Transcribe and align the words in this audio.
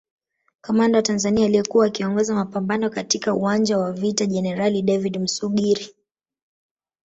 Kamanda 0.61 0.97
wa 0.97 1.01
Tanzania 1.03 1.45
aliyekuwa 1.45 1.85
akiongoza 1.85 2.35
mapambano 2.35 2.89
katika 2.89 3.33
uwanja 3.33 3.77
wa 3.77 3.91
vita 3.91 4.25
Jenerali 4.25 4.81
David 4.81 5.17
Musuguri 5.17 5.95